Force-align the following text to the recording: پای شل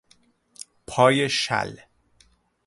پای 0.87 1.29
شل 1.29 1.77